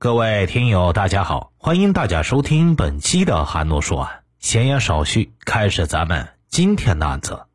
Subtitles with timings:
[0.00, 4.20] 各位听友，大家好，欢迎大家收听本期的韩诺说案。
[4.38, 7.46] 闲言少叙，开始咱们今天的案子。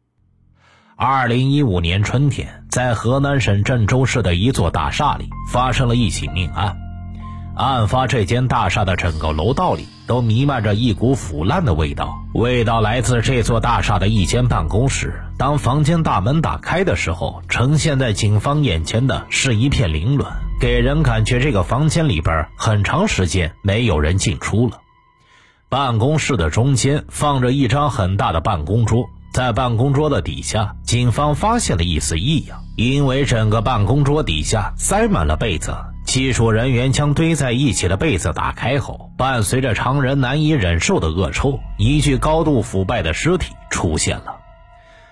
[0.97, 6.77] 二零一五年春天，在河南省郑州市的一座大厦里，发生了一起命案。
[7.55, 15.21] 案发这间大厦的整个楼道里都弥漫着一股腐烂的味道，味道来自这座大厦的一间办公室。
[15.37, 20.33] 当房间大门打开的时候，呈现在警方眼前的是一片凌乱。
[20.59, 24.79] 给人感觉这个房间里边很长时间没有人进出了。
[25.69, 35.75] 办公室的中间放着一张很大的办公桌，在办公桌的底下，警方发现了一丝异样，因为整个办公桌底下塞满了被子。
[36.13, 44.35] 技术人员将堆在一起的被子打开后，伴随着常人难以忍受的恶臭，一具高度腐败的尸体出现了。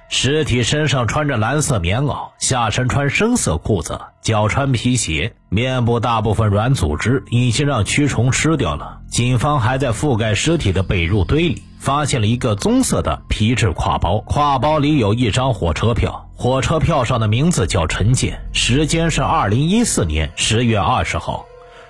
[0.09, 8.99] 尸体身上穿着蓝色棉袄，下身穿深色裤子，脚穿皮鞋，面部大部分软组织已经让蛆虫吃掉了。
[9.09, 21.45] 警方还在覆盖尸体的被褥堆里发现了一个棕色的皮质挎包，挎包里有一张火车票，火车票上的名字叫陈建，时间是二零一四年十月二十号。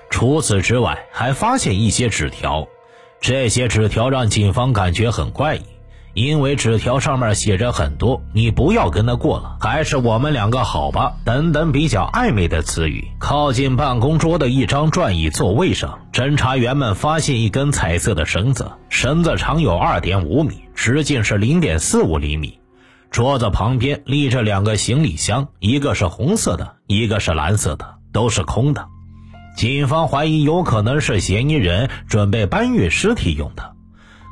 [0.10, 2.68] 除此之外，还发现一些纸条，
[3.22, 5.62] 这些纸条让警方感觉很怪异。
[6.14, 13.08] 因为纸条上面写着很多“你不要跟他过了，还是我们两个好吧”等等比较暧昧的词语。
[13.20, 22.60] 靠近办公桌的一张转椅座位上，侦查员们发现一根彩色的绳子，绳子长有二点五米，直径是零点四五厘米。
[23.12, 28.88] 桌子旁边立着两个行李箱，一个是红色的，一个是蓝色的，都是空的。
[29.58, 33.74] 警方怀疑有可能是嫌疑人准备搬运尸体用的。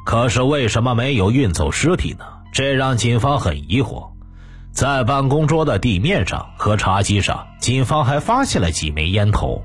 [0.05, 2.23] 可是为什么没有运走尸体呢？
[2.53, 4.11] 这让警方很疑惑。
[4.71, 9.61] 在办公桌的地面上和茶几上，警方还发现了几枚烟头。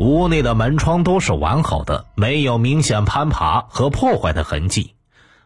[0.00, 4.96] 屋内的门窗都是完好的，没有明显攀爬和破坏的痕迹。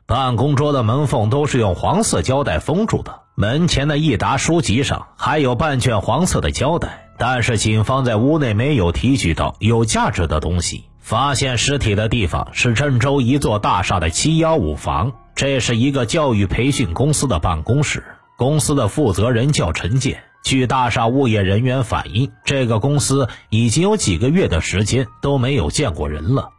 [0.06, 3.22] 办公桌的门缝都是用黄色胶带封住的。
[3.34, 10.84] 门前的一沓书籍上还有半卷黄色的胶带，但是警方在屋内没有提取到有价值的东西。
[11.00, 18.04] 发现尸体的地方是郑州一座大厦的七幺五房，这是一个教育培训公司的办公室。
[18.36, 20.22] 公司的负责人叫陈建。
[20.44, 26.50] 据大厦物业人员反映，这个公司已经有几个月的时间都没有见过人了。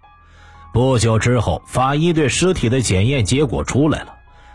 [0.77, 4.13] 不久之后，法医对尸体的检验结果出来了，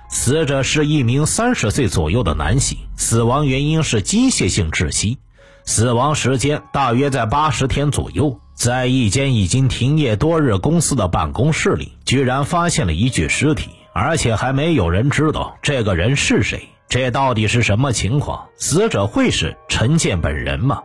[0.08, 5.18] 死者是一名三十岁左右的男性，死亡原因是机械性窒息，
[5.64, 8.38] 死亡时间大约在八十天左右。
[8.54, 16.68] 在一间已经停业多日公司的办公室里，居然发现了一具尸体，而且还没有人知道这个人是谁。
[16.88, 18.46] 这到底是什么情况？
[18.56, 20.84] 死者会是陈建本人吗？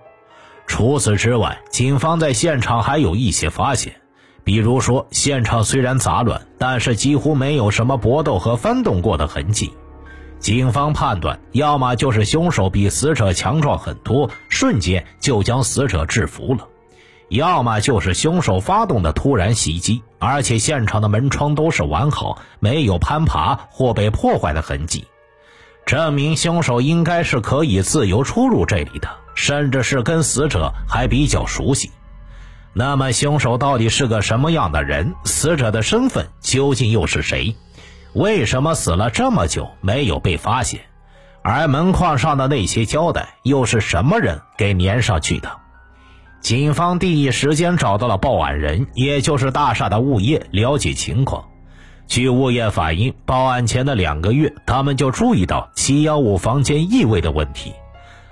[0.65, 4.01] 除此之外，警方在现场还有一些发现，
[4.47, 9.73] 比如说，现场虽然杂乱，但是几乎没有什么搏斗和翻动过的痕迹。
[10.39, 16.65] 警方判断，要么就是凶手比死者强壮很多，瞬间就将死者制服了。
[17.27, 25.07] 要么就是凶手发动的突然袭击，而且现场的门窗都是完好，没有攀爬或被破坏的痕迹，
[25.85, 31.91] 证明凶手应该是可以自由出入这里的，甚至是跟死者还比较熟悉。
[32.79, 35.15] 那么，凶手到底是个什么样的人？
[35.23, 37.55] 死者的身份究竟又是谁？
[38.13, 40.81] 为什么死了这么久没有被发现？
[41.41, 45.49] 而门框上的那些胶带又是什么人给粘上去的？
[46.39, 51.45] 警方第一时间找到了报案人，也就是大厦的物业，了解情况。
[52.07, 57.73] 据物业反映，报案前的两个月，他们就注意到七幺五房间异味的问题，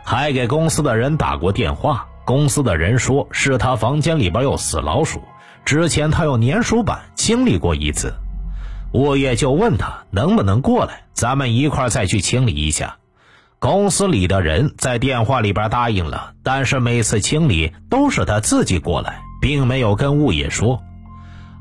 [0.04, 2.10] 还给公司的人打过电话。
[2.26, 5.22] 公司的人说是他房间里边有死老鼠，
[5.64, 8.14] 之前他用粘鼠板清理过一次。
[8.94, 12.98] 物业就问他能不能过来，咱们一块再去清理一下。
[13.60, 20.82] 公司里的人在电话里边答应了，但是每次清理都是他自己过来，并没有跟物业说。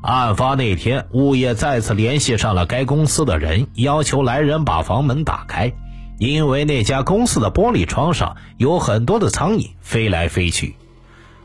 [0.01, 5.73] 案发那天，物业再次联系上了该公司的人，要求来人把房门打开，
[6.17, 10.75] 因为那家公司的玻璃窗上有很多的苍蝇飞来飞去。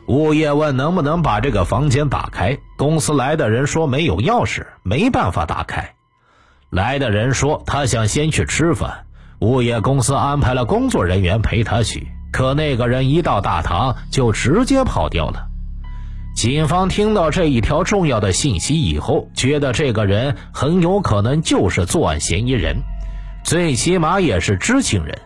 [0.07, 5.93] 物业问能不能把这个房间打开，公司来的人说没有钥匙，没办法打开。
[6.69, 9.05] 来的人说他想先去吃饭。
[9.39, 15.47] 物业公司安排了工作人员陪他去，可那个人一到大堂就直接跑掉了。
[16.35, 22.83] 警方听到这一条重要的信息以后，觉得这个人很有可能就是作案嫌疑人，
[23.43, 25.19] 最起码也是知情人。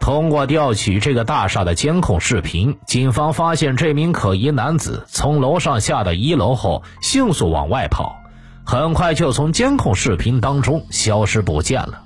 [0.00, 8.16] 通过调取这个大厦的监控视频，警方发现这名可疑男子从楼上下到一楼后，迅速往外跑，
[8.64, 12.02] 很快就从监控视频当中消失不见了。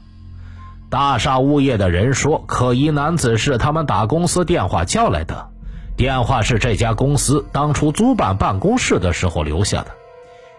[0.91, 5.49] 大厦物业的人说，可疑男子是他们打公司电话叫来的，
[5.97, 9.87] 电话是这家公司当初租办办公室的时候留下的。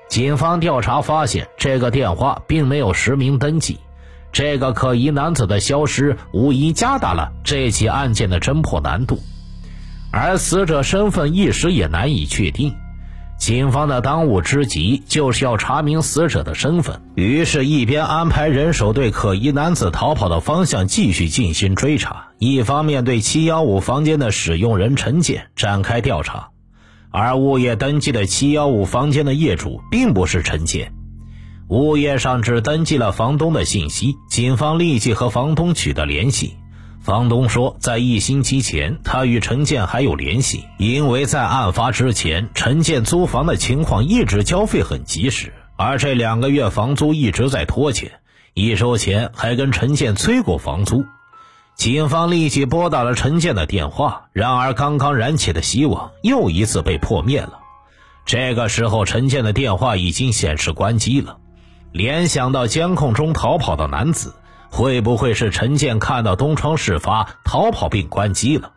[0.10, 3.80] 警方调查发现，这个电话并没有实名登记。
[4.38, 9.19] 这个可疑男子的消失，无疑加大了这起案件的侦破难度，
[10.12, 12.75] 而死者身份一时也难以确定。
[13.39, 26.50] 警方的当务之急就是要查明死者的身份，于是，一边安排人手对可疑男子逃跑的方向继续进行追查，一方面对七幺五房间的使用人陈建展开调查。
[27.10, 30.94] 而物业登记的七幺五房间的业主并不是陈建。
[31.69, 36.55] 物业上只登记了房东的信息，警方立即和房东取得联系。
[37.01, 48.13] 房东说，在一星期前，他与陈建还有联系，因为在案发之前，陈建租房的情况一直交费很及时，而这两个月房租一直在拖欠，
[48.53, 51.05] 一周前还跟陈建催过房租。
[51.75, 57.59] 警方立即拨打了陈建的电话，然而刚刚燃起的希望又一次被破灭了。
[58.25, 61.37] 这个时候，陈建的电话已经显示关机了。
[61.92, 64.36] 联想到监控中逃跑的男子，
[64.69, 68.72] 会不会是陈建看到东窗事发逃跑并关机了？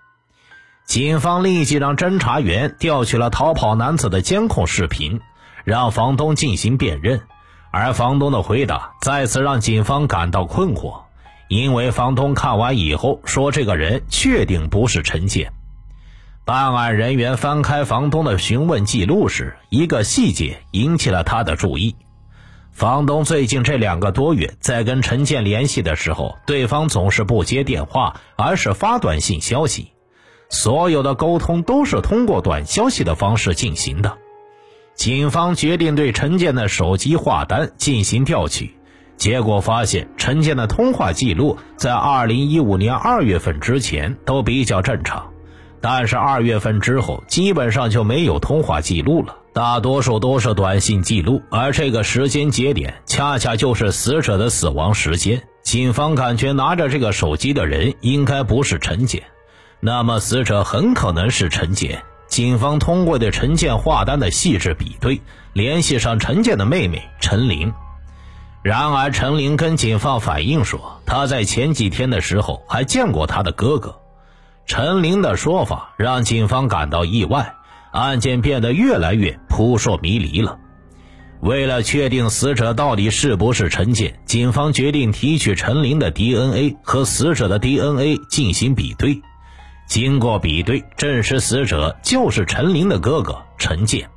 [0.86, 5.20] 警方立即让侦查员调取了逃跑男子的监控视频，
[5.64, 7.20] 让房东进行辨认。
[7.70, 11.02] 而房东的回答再次让警方感到困惑，
[11.46, 15.52] 因为房东看完以后说：“这个人确定不是陈建。”
[16.44, 21.94] 办案人员翻开房东的询问记录时，一个细节引起了他的注意。
[22.72, 29.92] 房东最近这两个多月在跟陈建联系的时候，对方总是不接电话，而是发短信消息。
[30.48, 34.16] 所有的沟通都是通过短消息的方式进行的。
[34.94, 38.74] 警方决定对陈建的手机话单进行调取，
[39.16, 45.30] 结果发现陈建的通话记录在2015年2月份之前都比较正常，
[45.80, 49.36] 但是2月份之后基本上就没有通话记录了。
[49.52, 55.42] 大多数都是短信记录，而这个时间节点恰恰就是死者的死亡时间。
[55.62, 59.24] 警方感觉拿着这个手机的人应该不是陈建，
[59.80, 62.02] 那么死者很可能是陈建。
[62.28, 65.20] 警方通过对陈建话单的细致比对，
[65.52, 67.74] 联系上陈建的妹妹陈玲。
[68.62, 73.96] 然而，陈玲跟警方反映说，她在前几天的时候还见过她的哥哥。
[74.66, 77.56] 陈玲的说法让警方感到意外。
[77.92, 80.58] 案件变得越来越扑朔迷离了。
[81.40, 89.22] 为了确定死者到底是不是陈建，警方决定提取陈林的 DNA 和死者的 DNA 进行比对。
[89.86, 94.08] 经过比对，证实死者就是陈林的哥哥陈建。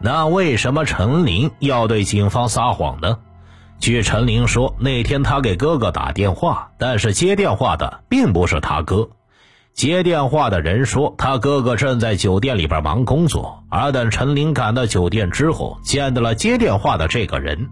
[0.00, 3.18] 那为什么陈林要对警方撒谎呢？
[3.78, 9.10] 据陈林说，那天他给哥哥打电话，但是接电话的并不是他哥。
[9.72, 13.64] 接电话的人说，他哥哥正在酒店里边忙工作。
[13.70, 17.70] 而等陈林赶到酒店之后，见到了接电话的这个人。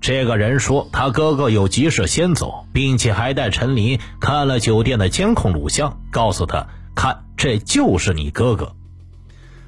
[0.00, 6.66] 这个人说，他哥哥有急事先走，并且还带陈林看了酒店的监控录像，告诉他
[6.96, 8.72] ：“看，这就是你哥哥。”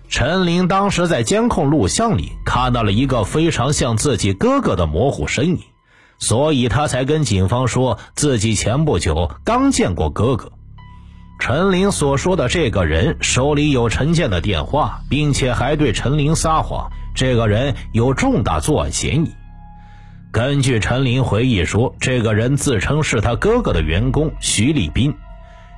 [0.09, 5.60] 陈林当时在监控录像里看到了一个非常像自己哥哥的模糊身影，
[6.19, 10.53] 所以他才跟警方说自己前不久刚见过哥哥。
[11.38, 19.34] 陈林所说的这个人手里有陈建的电话，并且还对陈林撒谎，这个人有重大作案嫌疑。
[20.32, 25.14] 根据陈林回忆说，这个人自称是他哥哥的员工徐立斌。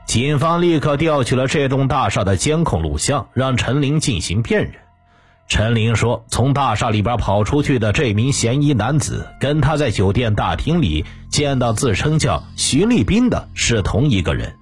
[0.07, 4.73] 警方立刻调取了这栋大厦的监控录像，让陈林进行辨认。
[5.49, 14.55] 陈林说，从大厦里边跑出去的这名嫌疑男子，跟他在酒店大厅里见到自称叫徐立斌的是同一个人。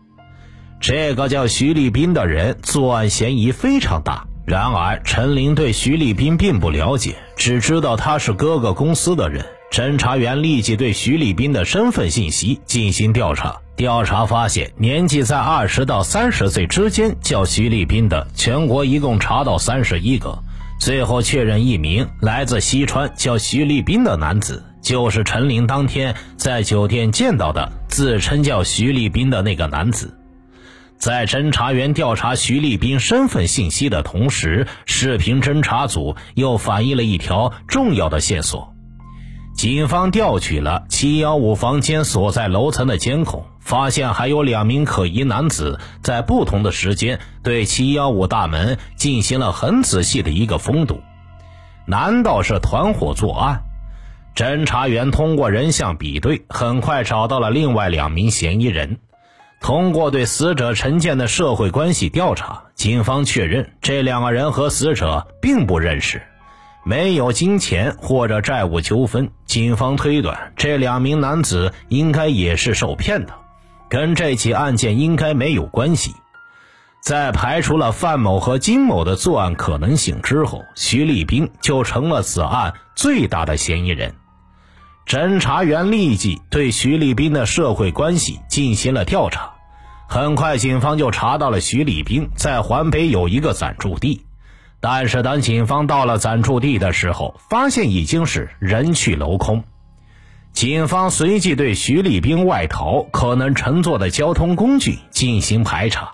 [0.86, 4.26] 这个叫徐立斌的人作案嫌疑非常大。
[4.44, 9.46] 然而，陈林对徐立斌并不了解，只知道他是哥哥公司的人。
[9.72, 13.62] 侦查员立即对徐立斌的身份信息进行调查。
[13.76, 20.38] 调查发现，年纪在二十到三十岁之间叫徐立斌的，全国一共查到三十一个。
[20.78, 30.14] 最后确认，一名来自西川叫徐立斌的男子，就是陈林当天在酒店见到的，自称叫徐立斌的那个男子。
[31.04, 38.72] 在侦查员调查徐立斌身份信息的同时，视频侦查组又反映了一条重要的线索。
[39.54, 51.02] 警方调取了715房间所在楼层的监控，发现还有两名可疑男子在不同的时间对七幺五大门进行了很仔细的一个封堵。
[51.84, 53.60] 难道是团伙作案？
[54.34, 59.00] 侦查员通过人像比对，很快找到了另外两名嫌疑人。
[59.64, 66.20] 通过对死者陈建的社会关系调查，警方确认这两个人和死者并不认识，
[66.84, 69.30] 没有金钱或者债务纠纷。
[69.46, 73.32] 警方推断，这两名男子应该也是受骗的，
[73.88, 76.12] 跟这起案件应该没有关系。
[77.02, 84.14] 在排除了范某和金某的作案可能性之后，徐立兵就成了此案最大的嫌疑人。
[85.06, 89.53] 侦查员立即对徐立兵的社会关系进行了调查。
[90.06, 94.24] 很快，警方就查到了徐立兵在环北有一个暂住地，
[94.80, 99.64] 但是当警方到了暂住地的时候，发现已经是人去楼空。
[100.52, 106.12] 警方随即对徐立兵外逃可能乘坐的交通工具进行排查，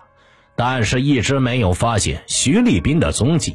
[0.56, 3.54] 但是一直没有发现徐立兵的踪迹。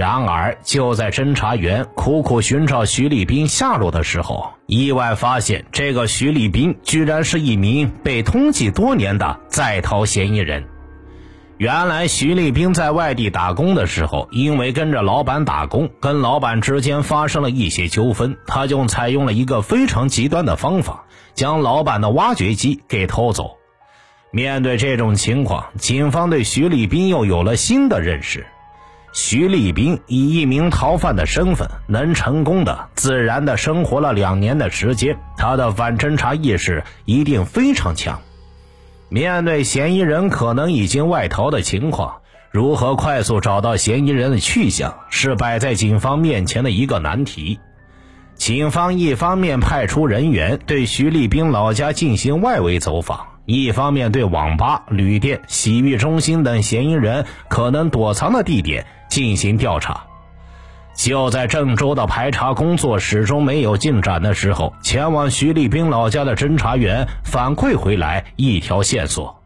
[0.00, 10.64] 然而，就在侦查员苦苦寻找徐立兵下落的时候，意外发现这个徐立兵居然是一名被通缉多年的在逃嫌疑人。
[11.58, 21.04] 原来，徐立兵在外地打工的时候，因为跟着老板打工，跟老板之间发生了一些纠纷，他就采用了一个非常极端的方法，
[21.34, 23.58] 将老板的挖掘机给偷走。
[24.32, 28.46] 面对这种情况，警方对徐立兵又有了新的认识。
[29.12, 38.20] 徐立兵以一名逃犯的身份，能成功的自然的生活了两年的时间，他的反侦查意识一定非常强。
[39.08, 42.18] 面对嫌疑人可能已经外逃的情况，
[42.52, 47.58] 如何快速找到嫌疑人的去向，是摆在警方面前的一个难题。
[48.36, 53.26] 警方一方面派出人员对徐立兵老家进行外围走访。
[53.46, 60.06] 一方面对网吧、旅店、洗浴中心等嫌疑人可能躲藏的地点进行调查。
[60.94, 69.40] 就在郑州的排查工作始终没有进展的时候，前往徐立兵老家的侦查员反馈回来一条线索：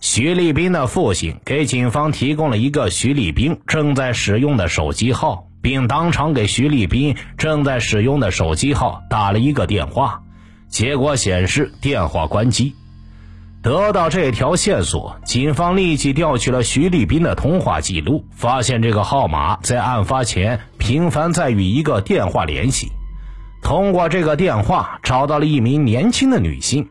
[0.00, 10.22] 徐立兵的父亲给警方提供了一个徐立兵正在使用的手机号，并当场给徐立兵正在使用的手机号打了一个电话，
[10.68, 12.74] 结果显示电话关机。
[13.62, 22.90] 得到这条线索，警方立即调取了徐立斌的通话记录，发现这个号码在案发前频繁在与一个电话联系。
[23.62, 26.88] 通过这个电话，找到了一名年轻的女性。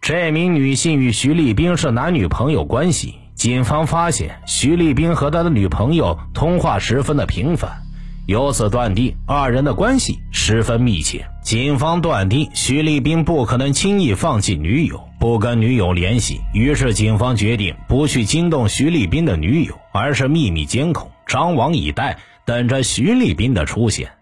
[0.00, 3.16] 这名女性与徐立斌是男女朋友关系。
[3.34, 7.82] 警方发现徐立斌和他的女朋友通话十分的频繁，
[8.26, 11.26] 由此断定二人的关系十分密切。
[11.42, 15.09] 警方断定徐立斌不可能轻易放弃女友。
[15.20, 24.12] 不跟女友联系，于是警方决定不去惊动徐立斌的女友，而是秘密监控，张网以待，等着徐立斌的出现。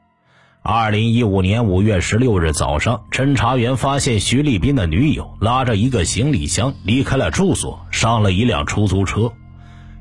[0.61, 9.33] 二零一五年五月十六日早上，侦查员发现徐立斌的女友拉着一个行李箱离开了住所，上了一辆出租车。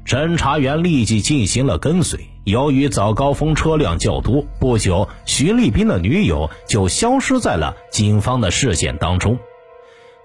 [0.03, 9.37] 侦查员立即进行了跟随，由于早高峰车辆较多，不久徐立斌的女友就消失在了警方的视线当中。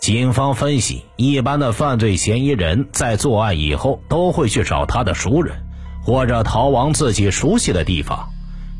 [0.02, 5.54] 警方分析，一般的犯罪嫌疑人在作案以后都会去找他的熟人，
[6.02, 8.28] 或者逃亡自己熟悉的地方。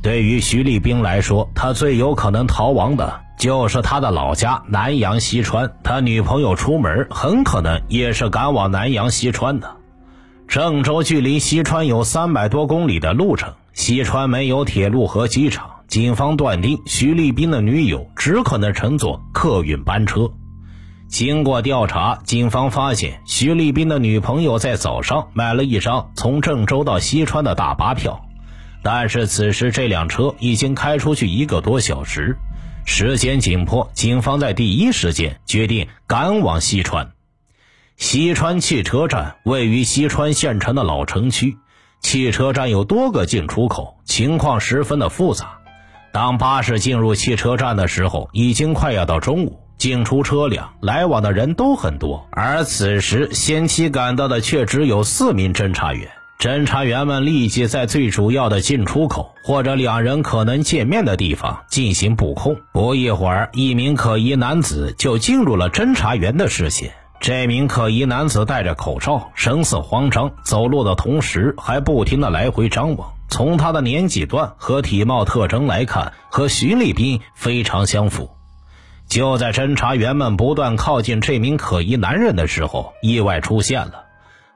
[0.03, 5.71] 对于徐立兵来说，他最有可能逃亡的就是他的老家南阳西川。
[5.85, 9.77] 他女朋友出门很可能也是赶往南阳西川的。
[10.49, 20.29] 郑州距离西川有三百多公里的路程，西川没有铁路和机场，警方断定徐立兵的女友只可能乘坐客运班车。
[21.13, 28.25] 经过调查，警方发现徐立斌的女朋友在早上买了一张从郑州到西川的大巴票，
[28.83, 32.39] 但是此时这辆车已经开出去一个多小时，
[32.87, 37.13] 时间紧迫，警方在第一时间决定赶往西川。
[37.99, 41.59] 西川汽车站位于西川县城的老城区，
[42.01, 45.59] 汽车站有多个进出口，情况十分的复杂。
[46.11, 49.59] 当巴士进入汽车站的时候，已经快要到中午。
[49.83, 56.09] 进出车辆来往的人都很多，而此时先期赶到的却只有四名侦查员。
[56.39, 62.57] 侦查员们立即在最主要的进出口或者两人可能见面的地方进行布控。
[62.73, 66.93] 不一会儿，一名可疑男子就进入了侦查员的视线。
[67.19, 73.15] 这名可疑男子戴着口罩，神色慌张，走路的同时还不停地来回张望。
[73.29, 78.31] 从他的年纪段和体貌特征来看，和徐立斌非常相符。
[79.13, 84.07] 就在侦查员们不断靠近这名可疑男人的时候，意外出现了。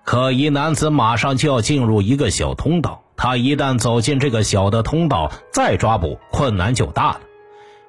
[0.03, 7.21] 可疑男子马上就要进入一个小通道，他一旦走进这个小的通道，再抓捕困难就大了。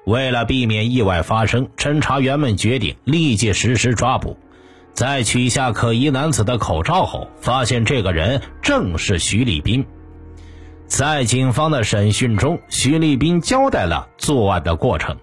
[0.04, 4.36] 为了避免意外发生，侦查员们决定立即实施抓捕。
[4.92, 9.86] 在取下可疑男子的口罩后，发现这个人正是徐立斌。
[10.86, 15.16] 在警方的审讯中，徐立斌交代了作案的过程。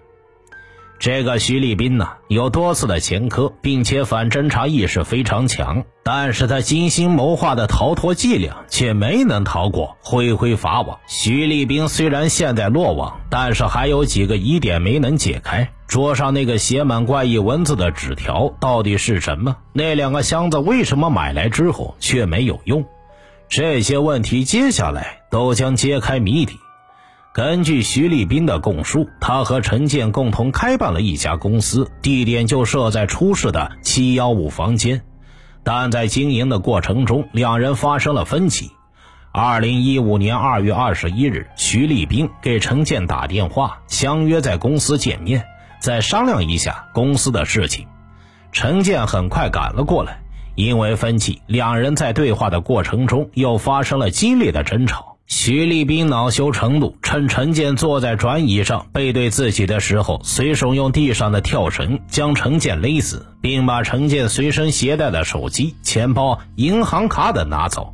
[0.98, 10.98] 这个徐立斌呢，有多次的前科，并且反侦查意识非常强，但是他精心谋划的逃脱伎俩却没能逃过恢恢法网。
[11.06, 15.70] 徐立斌虽然现在落网，但是还有几个疑点没能解开。
[15.86, 19.56] 桌上那个写满怪异文字的纸条到底是什么？
[19.72, 22.84] 那两个箱子为什么买来之后却没有用？
[23.48, 26.58] 这些问题接下来都将揭开谜底。
[27.36, 35.02] 根据徐立斌的供述，他和陈建共同开办了一家公司，地点就设在出事的七幺五房间。
[35.62, 38.70] 但在经营的过程中，两人发生了分歧。
[39.32, 45.44] 二零一五年二月二十一日，徐立斌给陈建打电话，相约在公司见面，
[45.78, 47.86] 再商量一下公司的事情。
[48.50, 50.22] 陈建很快赶了过来，
[50.54, 55.15] 因为分歧，两人在对话的过程中又发生了激烈的争吵。
[55.28, 67.92] 徐立斌恼羞成怒，趁陈建坐在转椅上背对自己的时候，随手用地上的跳绳将陈建勒死，并把陈建随身携带的手机、钱包、银行卡等拿走。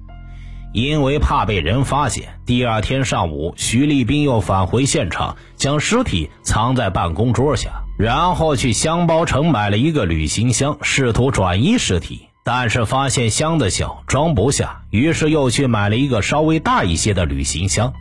[0.74, 12.28] 因为怕被人发现，第二天上午，徐立斌又返回现场，将尸体藏在办公桌下，然后去箱包城买了一个旅行箱，试图转移尸体。
[12.44, 17.92] 但是发现箱子小，装不下，于是又去买了一个稍微大一些的旅行箱。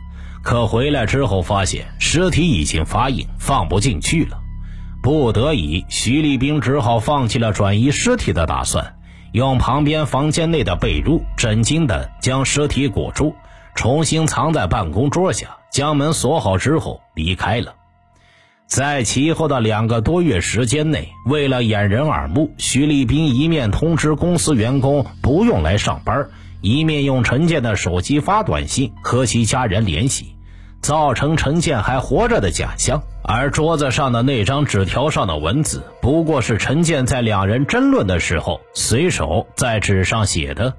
[0.42, 4.38] 可回来之后发现尸体已经发硬，放不进去了。
[5.00, 8.96] 不得已，徐立兵只好放弃了转移尸体的打算，
[9.32, 13.34] 用旁边房间内的被褥、枕巾等将尸体裹住，
[13.76, 17.74] 重新藏在办公桌下，将门锁好之后离开了。
[18.74, 26.30] 在其后的两个多月时间内，为了掩人耳目，徐立斌一面通知公司员工不用来上班，
[26.62, 30.36] 一面用陈建的手机发短信和其家人联系，
[30.80, 33.02] 造成陈建还活着的假象。
[33.22, 40.72] 而桌子上的那张纸条上的文字，不过是陈建在两人争论的时候随手在纸上写的。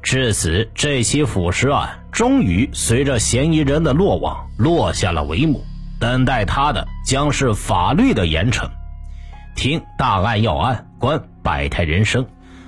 [0.00, 5.64] 至此，这起腐蚀案终于随着嫌疑人的落网落下了帷幕。
[6.02, 8.68] 等待他的将是法律的严惩。
[9.54, 12.26] 听大案要案，观百态人生。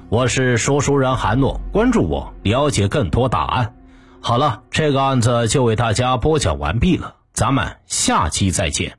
[0.09, 3.75] 我是说书人韩诺，关注我，了解更多大案。
[4.21, 8.99] 好了，这个案子就为大家播讲完毕了，咱们下期再见。